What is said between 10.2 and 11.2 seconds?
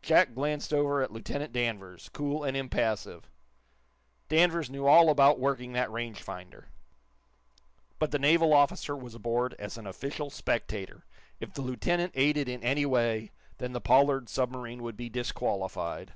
spectator.